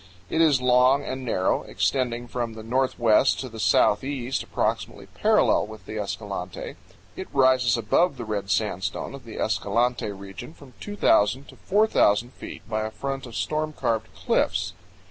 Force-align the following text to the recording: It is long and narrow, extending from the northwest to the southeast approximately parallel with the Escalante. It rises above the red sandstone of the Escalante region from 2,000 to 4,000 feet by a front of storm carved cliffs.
It 0.31 0.41
is 0.41 0.63
long 0.63 1.03
and 1.05 1.23
narrow, 1.23 1.61
extending 1.61 2.27
from 2.27 2.53
the 2.55 2.63
northwest 2.63 3.39
to 3.41 3.49
the 3.49 3.59
southeast 3.59 4.41
approximately 4.41 5.05
parallel 5.05 5.67
with 5.67 5.85
the 5.85 5.99
Escalante. 5.99 6.75
It 7.15 7.27
rises 7.31 7.77
above 7.77 8.17
the 8.17 8.25
red 8.25 8.49
sandstone 8.49 9.13
of 9.13 9.25
the 9.25 9.37
Escalante 9.37 10.11
region 10.11 10.55
from 10.55 10.73
2,000 10.79 11.47
to 11.49 11.55
4,000 11.55 12.33
feet 12.33 12.67
by 12.67 12.81
a 12.81 12.89
front 12.89 13.27
of 13.27 13.35
storm 13.35 13.73
carved 13.73 14.07
cliffs. 14.15 14.73